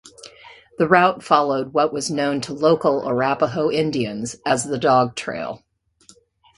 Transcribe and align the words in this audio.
The 0.79 0.87
route 0.87 1.21
followed 1.21 1.73
what 1.75 1.93
was 1.93 2.09
known 2.09 2.41
to 2.41 2.53
local 2.55 3.07
Arapaho 3.07 3.69
Indians 3.69 4.35
as 4.47 4.63
the 4.63 4.79
Dog 4.79 5.13
Trail. 5.15 5.63